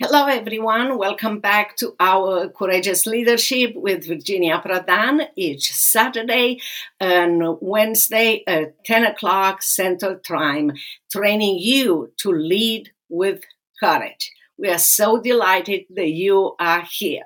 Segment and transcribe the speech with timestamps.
[0.00, 0.96] Hello, everyone.
[0.96, 6.60] Welcome back to our Courageous Leadership with Virginia Prodan each Saturday
[7.00, 10.74] and Wednesday at 10 o'clock Central Time,
[11.10, 13.40] training you to lead with
[13.80, 14.30] courage.
[14.56, 17.24] We are so delighted that you are here.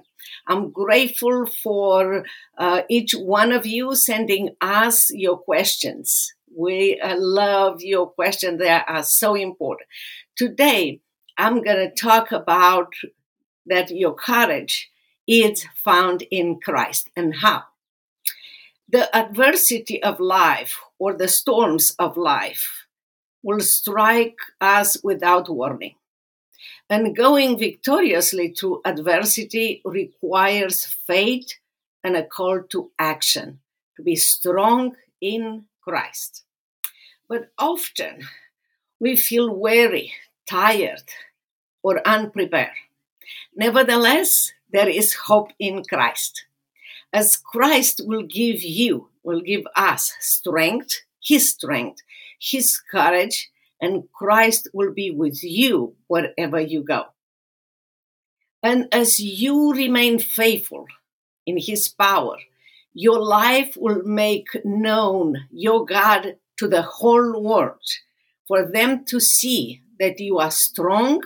[0.49, 2.25] I'm grateful for
[2.57, 6.33] uh, each one of you sending us your questions.
[6.57, 9.91] We uh, love your questions, they are so important.
[10.37, 11.03] Today,
[11.39, 12.95] I'm going to talk about
[13.67, 14.91] that your courage
[15.27, 17.65] is found in Christ and how.
[18.89, 22.87] The adversity of life or the storms of life
[23.43, 25.95] will strike us without warning.
[26.91, 31.55] And going victoriously through adversity requires faith
[32.05, 33.61] and a call to action
[33.97, 36.45] to be strong in Christ.
[37.29, 38.29] But often
[39.01, 40.13] we feel weary,
[40.53, 41.09] tired,
[41.83, 42.77] or unprepared.
[43.57, 46.45] Nevertheless, there is hope in Christ.
[47.11, 52.03] As Christ will give you, will give us strength, His strength,
[52.39, 57.05] His courage, and Christ will be with you wherever you go.
[58.63, 60.85] And as you remain faithful
[61.47, 62.37] in His power,
[62.93, 67.89] your life will make known your God to the whole world
[68.47, 71.23] for them to see that you are strong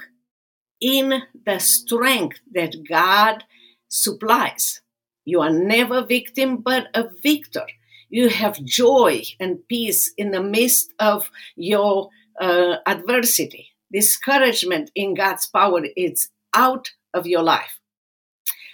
[0.83, 3.43] in the strength that God
[3.89, 4.83] supplies.
[5.25, 7.67] You are never victim, but a victor.
[8.11, 13.71] You have joy and peace in the midst of your uh, adversity.
[13.91, 17.81] Discouragement in God's power is out of your life.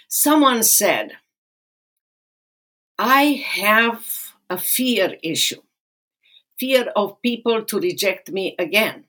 [0.09, 1.13] Someone said,
[2.99, 4.03] I have
[4.49, 5.61] a fear issue,
[6.59, 9.05] fear of people to reject me again.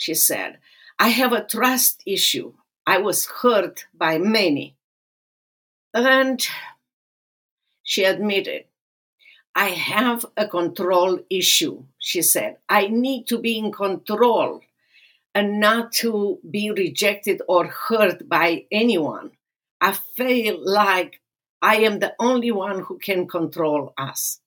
[0.00, 0.60] She said,
[0.98, 2.54] I have a trust issue.
[2.86, 4.74] I was hurt by many.
[5.92, 6.40] And
[7.82, 8.64] she admitted,
[9.54, 12.56] I have a control issue, she said.
[12.66, 14.62] I need to be in control
[15.34, 19.32] and not to be rejected or hurt by anyone.
[19.82, 21.20] I feel like
[21.60, 24.40] I am the only one who can control us.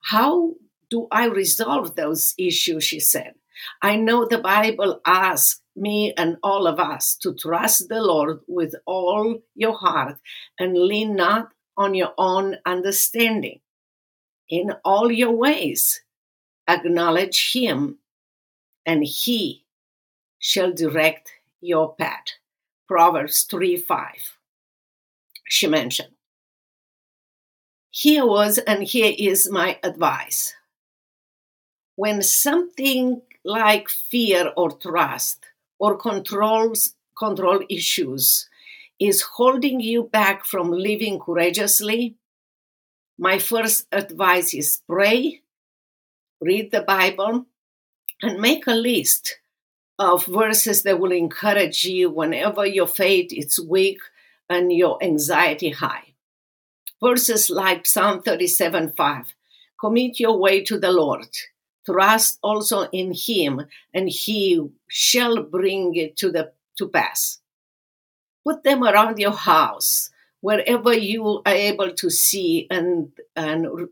[0.00, 0.54] How
[0.90, 2.82] do I resolve those issues?
[2.82, 3.34] She said.
[3.82, 8.74] I know the Bible asks me and all of us to trust the Lord with
[8.86, 10.16] all your heart
[10.58, 13.60] and lean not on your own understanding.
[14.48, 16.00] In all your ways,
[16.68, 17.98] acknowledge Him,
[18.84, 19.64] and He
[20.38, 21.30] shall direct
[21.60, 22.38] your path.
[22.86, 24.38] Proverbs 3 5.
[25.44, 26.14] She mentioned.
[27.90, 30.54] Here was and here is my advice.
[31.96, 35.46] When something like fear or trust
[35.78, 38.46] or controls control issues
[39.00, 42.14] is holding you back from living courageously,
[43.18, 45.40] my first advice is pray,
[46.42, 47.46] read the Bible,
[48.20, 49.38] and make a list
[49.98, 54.00] of verses that will encourage you whenever your faith is weak
[54.50, 56.12] and your anxiety high.
[57.02, 59.34] Verses like Psalm 37 5
[59.80, 61.28] Commit your way to the Lord
[61.88, 63.62] trust also in him
[63.94, 67.40] and he shall bring it to the to pass.
[68.44, 70.10] Put them around your house
[70.40, 73.88] wherever you are able to see and and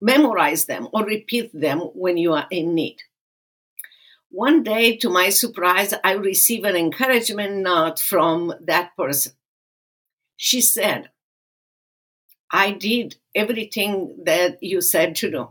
[0.00, 2.96] memorize them or repeat them when you are in need.
[4.30, 9.32] One day to my surprise i received an encouragement note from that person.
[10.36, 11.10] She said
[12.50, 15.48] i did everything that you said to do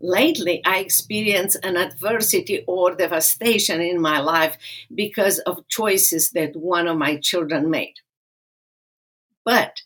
[0.00, 4.56] Lately, I experience an adversity or devastation in my life
[4.94, 7.94] because of choices that one of my children made.
[9.44, 9.82] But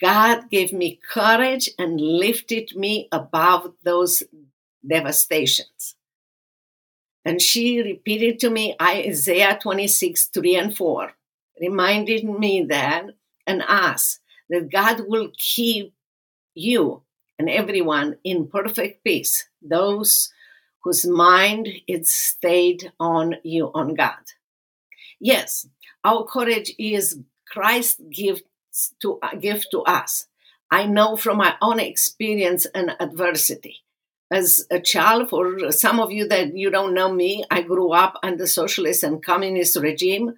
[0.00, 4.22] God gave me courage and lifted me above those
[4.86, 5.96] devastations.
[7.24, 11.12] And she repeated to me Isaiah 26, 3 and 4,
[11.60, 13.06] reminded me that
[13.46, 14.20] and asked
[14.50, 15.94] that God will keep
[16.54, 17.03] you
[17.38, 20.32] and everyone in perfect peace, those
[20.82, 24.24] whose mind is stayed on you, on God.
[25.20, 25.66] Yes,
[26.04, 28.44] our courage is Christ's gift
[29.00, 30.26] to, gift to us.
[30.70, 33.84] I know from my own experience and adversity.
[34.30, 38.18] As a child, for some of you that you don't know me, I grew up
[38.22, 40.34] under socialist and communist regime,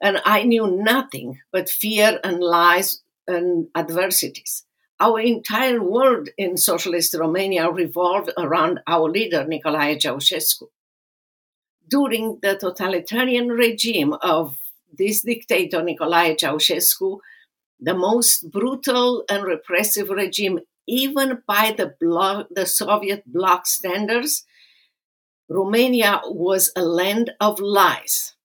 [0.00, 4.64] and I knew nothing but fear and lies and adversities.
[5.02, 10.68] Our entire world in socialist Romania revolved around our leader, Nicolae Ceausescu.
[11.88, 14.60] During the totalitarian regime of
[14.96, 17.18] this dictator, Nicolae Ceausescu,
[17.80, 21.96] the most brutal and repressive regime, even by the,
[22.54, 24.44] the Soviet bloc standards,
[25.48, 28.36] Romania was a land of lies.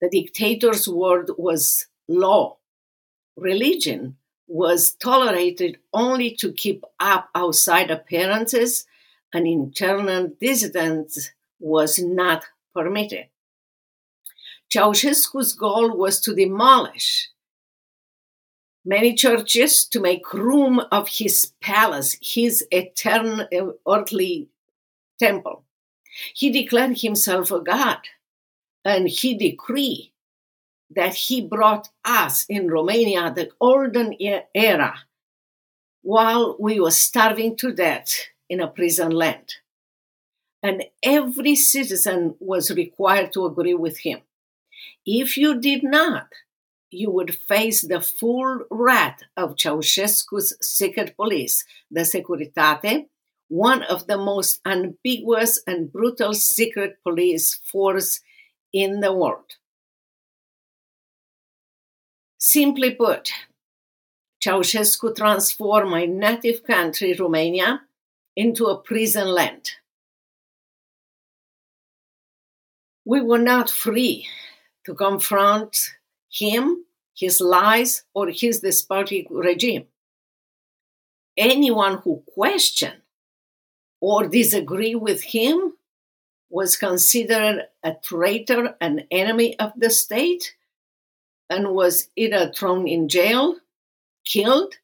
[0.00, 2.56] The dictator's word was law.
[3.36, 4.16] Religion
[4.46, 8.86] was tolerated only to keep up outside appearances,
[9.32, 12.44] and internal dissidence was not
[12.74, 13.26] permitted.
[14.70, 17.30] Ceausescu's goal was to demolish
[18.84, 23.46] many churches to make room of his palace, his eternal
[23.88, 24.48] earthly
[25.18, 25.64] temple.
[26.34, 27.98] He declared himself a god,
[28.84, 30.11] and he decreed
[30.94, 34.16] that he brought us in Romania the golden
[34.54, 34.94] era
[36.02, 38.12] while we were starving to death
[38.48, 39.54] in a prison land.
[40.62, 44.20] And every citizen was required to agree with him.
[45.04, 46.28] If you did not,
[46.90, 53.06] you would face the full wrath of Ceausescu's secret police, the Securitate,
[53.48, 58.20] one of the most ambiguous and brutal secret police force
[58.72, 59.56] in the world.
[62.44, 63.30] Simply put,
[64.44, 67.82] Ceausescu transformed my native country, Romania,
[68.34, 69.70] into a prison land.
[73.04, 74.26] We were not free
[74.84, 75.78] to confront
[76.32, 76.84] him,
[77.14, 79.86] his lies, or his despotic regime.
[81.36, 83.02] Anyone who questioned
[84.00, 85.74] or disagreed with him
[86.50, 90.56] was considered a traitor, an enemy of the state,
[91.52, 93.56] and was either thrown in jail,
[94.24, 94.74] killed,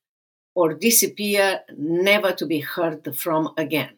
[0.54, 3.94] or disappear, never to be heard from again.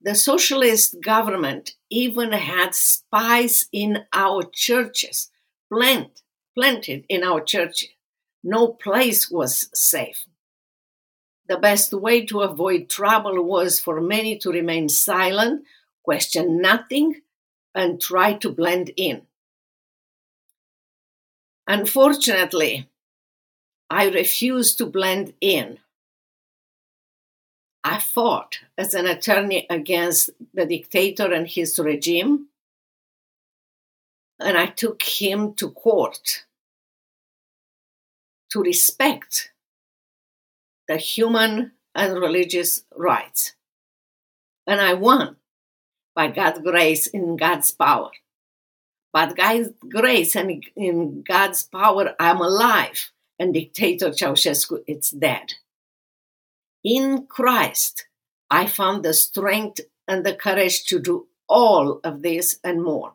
[0.00, 5.30] The socialist government even had spies in our churches,
[5.72, 6.22] plant,
[6.54, 7.88] planted in our churches.
[8.42, 10.24] No place was safe.
[11.48, 15.64] The best way to avoid trouble was for many to remain silent,
[16.02, 17.20] question nothing,
[17.74, 19.22] and try to blend in.
[21.66, 22.88] Unfortunately,
[23.88, 25.78] I refused to blend in.
[27.82, 32.48] I fought as an attorney against the dictator and his regime,
[34.38, 36.44] and I took him to court
[38.50, 39.50] to respect
[40.86, 43.54] the human and religious rights.
[44.66, 45.36] And I won
[46.14, 48.10] by God's grace in God's power.
[49.14, 55.54] But God's grace and in God's power, I'm alive, and dictator Ceausescu is dead.
[56.82, 58.08] In Christ,
[58.50, 63.12] I found the strength and the courage to do all of this and more.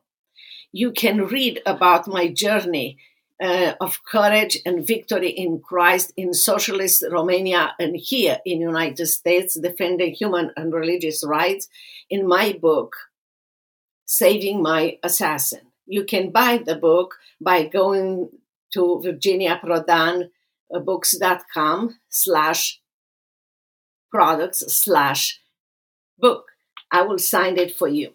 [0.72, 2.98] You can read about my journey
[3.44, 9.60] uh, of courage and victory in Christ in socialist Romania and here in United States
[9.60, 11.68] defending human and religious rights
[12.10, 12.96] in my book
[14.06, 18.30] Saving My Assassin you can buy the book by going
[18.74, 22.80] to virginiaprodanbooks.com uh, slash
[24.12, 25.40] products slash
[26.18, 26.46] book.
[26.92, 28.14] I will sign it for you.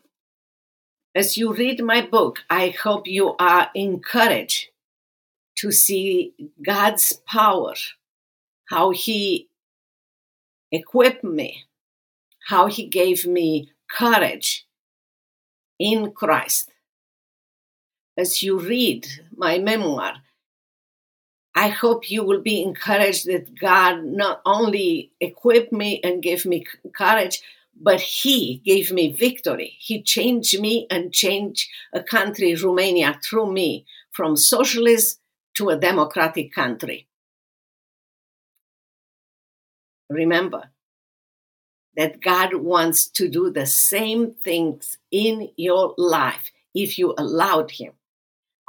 [1.16, 4.68] As you read my book, I hope you are encouraged
[5.58, 6.32] to see
[6.64, 7.74] God's power,
[8.70, 9.48] how He
[10.70, 11.64] equipped me,
[12.48, 14.64] how He gave me courage
[15.78, 16.70] in Christ
[18.16, 19.06] as you read
[19.36, 20.14] my memoir,
[21.54, 26.66] I hope you will be encouraged that God not only equipped me and gave me
[26.94, 27.42] courage,
[27.80, 29.76] but He gave me victory.
[29.78, 35.20] He changed me and changed a country, Romania, through me from socialist
[35.54, 37.06] to a democratic country.
[40.10, 40.70] Remember
[41.96, 47.92] that God wants to do the same things in your life if you allowed Him.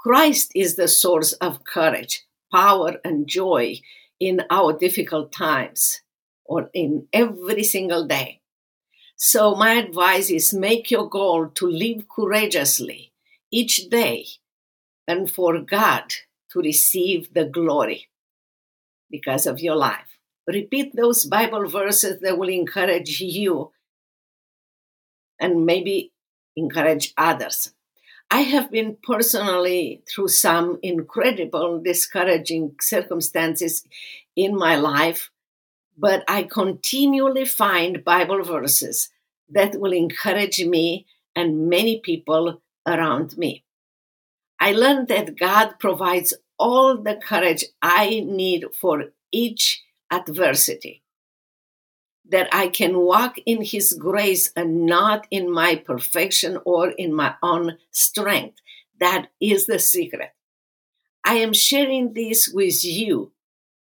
[0.05, 3.81] Christ is the source of courage, power, and joy
[4.19, 6.01] in our difficult times
[6.45, 8.41] or in every single day.
[9.15, 13.13] So, my advice is make your goal to live courageously
[13.49, 14.27] each day
[15.07, 16.13] and for God
[16.51, 18.07] to receive the glory
[19.09, 20.19] because of your life.
[20.45, 23.71] Repeat those Bible verses that will encourage you
[25.39, 26.11] and maybe
[26.55, 27.71] encourage others.
[28.35, 33.87] I have been personally through some incredible, discouraging circumstances
[34.35, 35.31] in my life,
[35.97, 39.09] but I continually find Bible verses
[39.47, 43.63] that will encourage me and many people around me.
[44.59, 51.04] I learned that God provides all the courage I need for each adversity.
[52.29, 57.35] That I can walk in His grace and not in my perfection or in my
[57.43, 58.57] own strength.
[58.99, 60.31] That is the secret.
[61.23, 63.31] I am sharing this with you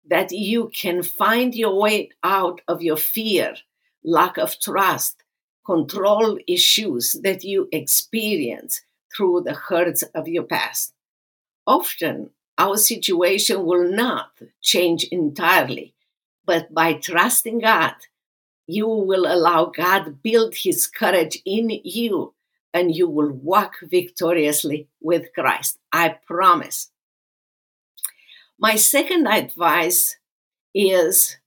[0.10, 3.56] that you can find your way out of your fear,
[4.04, 5.24] lack of trust,
[5.66, 8.82] control issues that you experience
[9.16, 10.94] through the hurts of your past.
[11.66, 14.32] Often, our situation will not
[14.62, 15.94] change entirely,
[16.46, 17.94] but by trusting God,
[18.70, 22.36] you will allow God build his courage in you
[22.72, 25.80] and you will walk victoriously with Christ.
[25.92, 26.92] I promise.
[28.60, 30.18] My second advice
[30.76, 31.38] is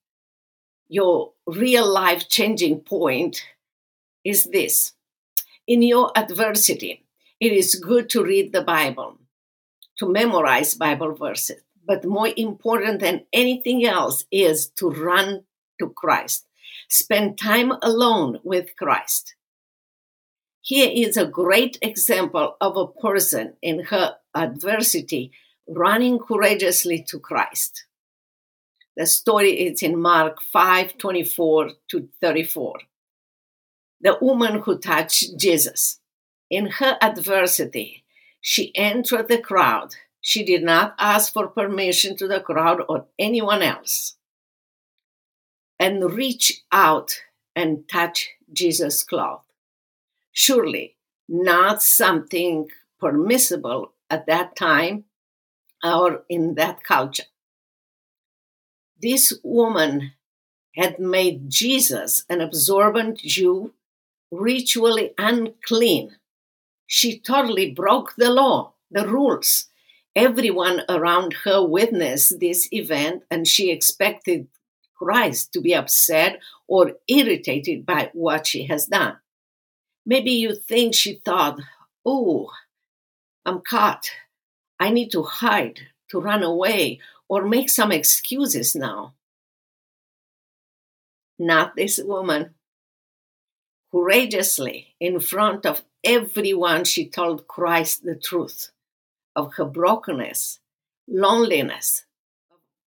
[0.88, 3.44] your real life changing point
[4.24, 4.94] is this.
[5.68, 7.04] In your adversity,
[7.38, 9.18] it is good to read the Bible,
[9.98, 15.44] to memorize Bible verses, but more important than anything else is to run
[15.78, 16.48] to Christ.
[16.92, 19.34] Spend time alone with Christ.
[20.60, 25.32] Here is a great example of a person in her adversity
[25.66, 27.86] running courageously to Christ.
[28.94, 32.80] The story is in Mark 5 24 to 34.
[34.02, 35.98] The woman who touched Jesus.
[36.50, 38.04] In her adversity,
[38.42, 39.94] she entered the crowd.
[40.20, 44.18] She did not ask for permission to the crowd or anyone else
[45.82, 47.10] and reach out
[47.56, 49.42] and touch Jesus' cloth.
[50.30, 50.94] Surely
[51.28, 52.68] not something
[53.00, 55.02] permissible at that time
[55.82, 57.24] or in that culture.
[59.02, 60.12] This woman
[60.76, 63.72] had made Jesus, an observant Jew,
[64.30, 66.16] ritually unclean.
[66.86, 69.66] She totally broke the law, the rules.
[70.14, 74.46] Everyone around her witnessed this event, and she expected
[75.02, 79.16] Christ to be upset or irritated by what she has done.
[80.06, 81.58] Maybe you think she thought,
[82.06, 82.50] oh,
[83.44, 84.10] I'm caught.
[84.78, 85.80] I need to hide,
[86.10, 89.14] to run away, or make some excuses now.
[91.38, 92.54] Not this woman.
[93.90, 98.70] Courageously, in front of everyone, she told Christ the truth
[99.34, 100.60] of her brokenness,
[101.08, 102.04] loneliness,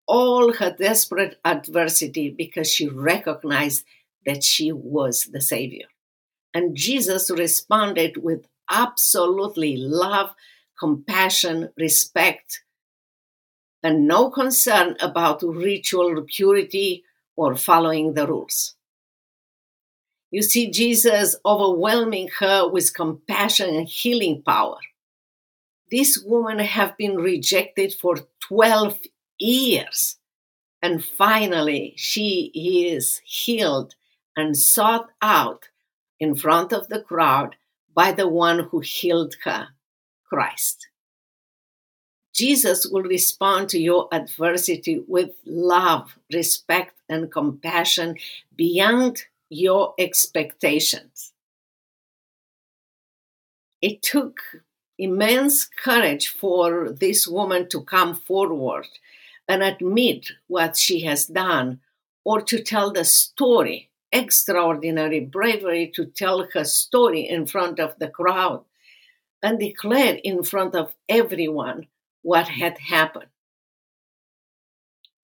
[0.07, 3.85] all her desperate adversity because she recognized
[4.25, 5.87] that she was the Savior.
[6.53, 10.31] And Jesus responded with absolutely love
[10.79, 12.61] compassion, respect,
[13.83, 17.03] and no concern about ritual purity
[17.35, 18.75] or following the rules.
[20.31, 24.77] You see Jesus overwhelming her with compassion and healing power.
[25.91, 28.99] This woman have been rejected for 12
[29.39, 30.17] years
[30.81, 33.95] and finally she is healed
[34.37, 35.69] and sought out
[36.19, 37.55] in front of the crowd
[37.95, 39.69] by the one who healed her
[40.25, 40.87] Christ.
[42.35, 48.17] Jesus will respond to your adversity with love, respect, and compassion
[48.55, 51.31] beyond your expectations.
[53.81, 54.41] It took
[54.97, 58.87] immense courage for this woman to come forward
[59.47, 61.79] and admit what she has done
[62.23, 63.89] or to tell the story.
[64.11, 68.63] Extraordinary bravery to tell her story in front of the crowd
[69.43, 71.87] and declare in front of everyone
[72.21, 73.29] what had happened.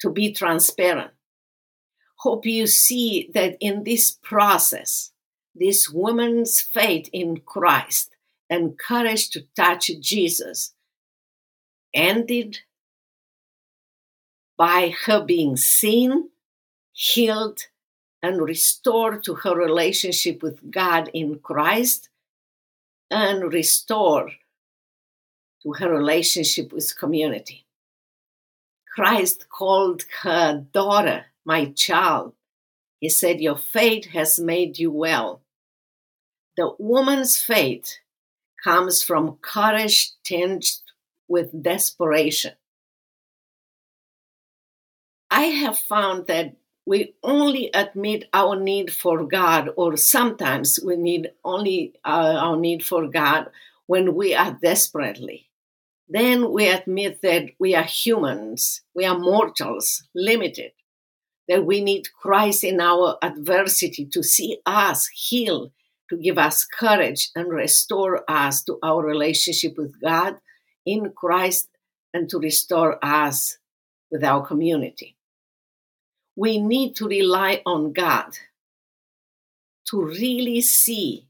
[0.02, 1.12] To be transparent.
[2.18, 5.12] Hope you see that in this process,
[5.56, 8.16] this woman's faith in Christ
[8.50, 10.74] and courage to touch Jesus
[11.94, 12.60] ended
[14.62, 16.30] by her being seen,
[16.92, 17.62] healed,
[18.22, 22.10] and restored to her relationship with God in Christ
[23.10, 24.34] and restored
[25.64, 27.66] to her relationship with community.
[28.94, 32.34] Christ called her daughter, my child.
[33.00, 35.42] He said, Your faith has made you well.
[36.56, 37.98] The woman's faith
[38.64, 40.84] comes from courage tinged
[41.28, 42.54] with desperation.
[45.32, 51.32] I have found that we only admit our need for God, or sometimes we need
[51.46, 53.50] only uh, our need for God
[53.88, 55.50] when we are desperately.
[56.10, 60.74] Then we admit that we are humans, we are mortals, limited,
[61.48, 65.72] that we need Christ in our adversity to see us heal,
[66.10, 70.36] to give us courage and restore us to our relationship with God
[70.86, 71.70] in Christ
[72.14, 73.58] and to restore us
[74.12, 75.16] with our community.
[76.42, 78.36] We need to rely on God
[79.90, 81.28] to really see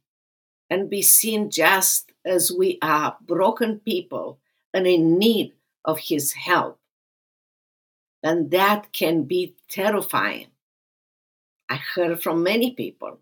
[0.69, 4.39] and be seen just as we are broken people
[4.73, 5.51] and in need
[5.83, 6.79] of His help.
[8.23, 10.47] And that can be terrifying.
[11.69, 13.19] I heard from many people.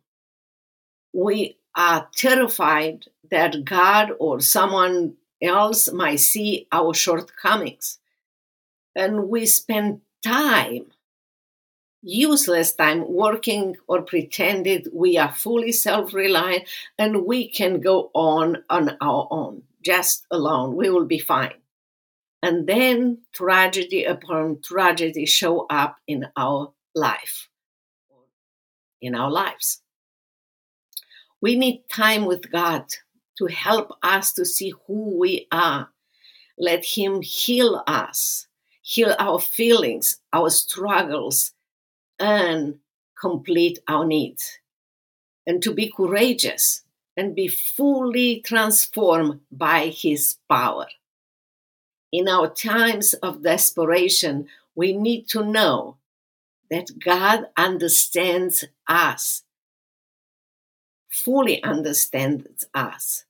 [1.12, 7.98] We are terrified that God or someone else might see our shortcomings.
[8.96, 10.92] And we spend time,
[12.02, 16.64] useless time, working or pretending we are fully self reliant
[16.98, 20.76] and we can go on on our own, just alone.
[20.76, 21.56] We will be fine.
[22.42, 27.50] And then tragedy upon tragedy show up in our life,
[29.02, 29.82] in our lives.
[31.42, 32.86] We need time with God
[33.38, 35.90] to help us to see who we are.
[36.58, 38.48] Let Him heal us,
[38.82, 41.54] heal our feelings, our struggles,
[42.20, 42.80] and
[43.20, 44.60] complete our needs.
[45.48, 46.84] And to be courageous
[47.18, 50.88] and be fully transformed by His power.
[52.12, 55.98] In our times of desperation, we need to know
[56.72, 59.44] that God understands us,
[61.10, 63.26] fully understands us,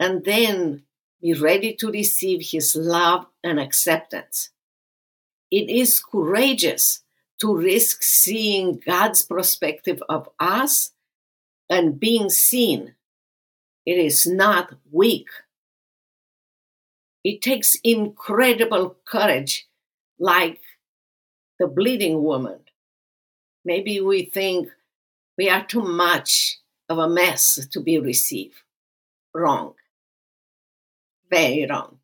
[0.00, 0.82] and then
[1.20, 4.50] be ready to receive His love and acceptance.
[5.50, 7.02] It is courageous
[7.40, 10.92] to risk seeing God's perspective of us
[11.70, 12.94] and being seen.
[13.86, 15.28] It is not weak
[17.24, 19.68] it takes incredible courage,
[20.18, 20.60] like
[21.58, 22.60] the bleeding woman.
[23.64, 24.68] Maybe we think
[25.36, 28.54] we are too much of a mess to be received.
[29.34, 29.74] Wrong.
[31.28, 31.98] Very wrong.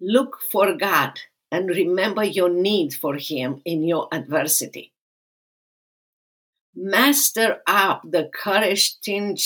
[0.00, 1.18] Look for God
[1.50, 4.92] and remember your need for Him in your adversity.
[6.74, 9.40] Master up the courage tinged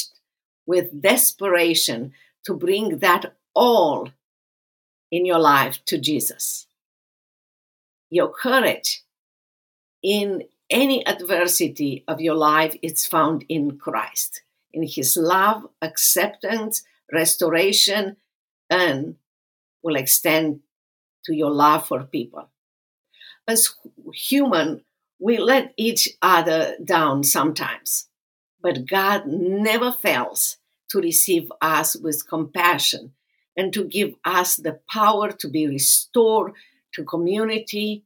[0.67, 2.13] with desperation
[2.45, 4.09] to bring that all
[5.11, 6.67] in your life to Jesus.
[8.11, 9.03] Your courage
[10.03, 18.17] in any adversity of your life is found in Christ, in His love, acceptance, restoration,
[18.71, 19.17] and
[19.83, 20.61] will extend
[21.25, 22.49] to your love for people.
[23.47, 23.75] As
[24.15, 24.85] human,
[25.19, 28.09] we let each other down sometimes,
[28.61, 30.59] but God never fails
[30.91, 33.13] to receive us with compassion
[33.57, 36.53] and to give us the power to be restored
[36.93, 38.05] to community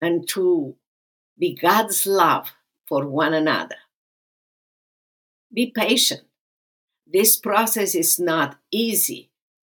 [0.00, 0.74] and to
[1.38, 2.52] be God's love
[2.86, 3.76] for one another.
[5.52, 6.22] Be patient.
[7.06, 9.27] This process is not easy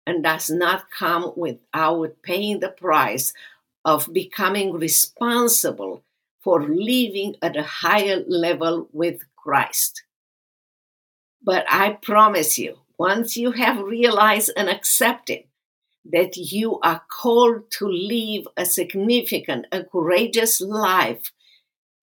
[0.06, 3.32] and does not come without paying the price
[3.84, 6.02] of becoming responsible
[6.40, 10.04] for living at a higher level with Christ.
[11.42, 15.44] But I promise you, once you have realized and accepted
[16.12, 21.32] that you are called to live a significant, a courageous life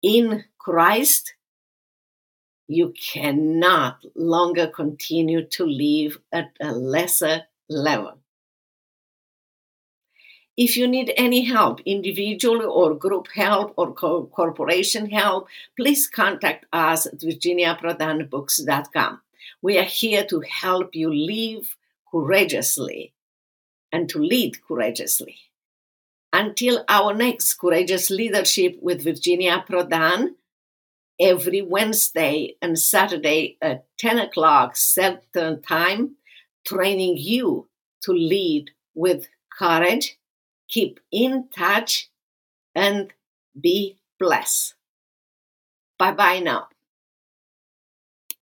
[0.02, 1.34] in Christ,
[2.66, 8.18] you cannot longer continue to live at a lesser level.
[10.56, 16.66] If you need any help, individual or group help or co- corporation help, please contact
[16.72, 19.20] us at virginiaprodanbooks.com.
[19.60, 21.76] We are here to help you live
[22.08, 23.14] courageously
[23.90, 25.38] and to lead courageously.
[26.32, 30.34] Until our next Courageous Leadership with Virginia Prodan,
[31.20, 36.16] every Wednesday and Saturday at 10 o'clock Central Time,
[36.66, 37.68] training you
[38.02, 40.18] to lead with courage,
[40.68, 42.10] keep in touch,
[42.74, 43.12] and
[43.60, 44.74] be blessed.
[45.98, 46.68] Bye bye now.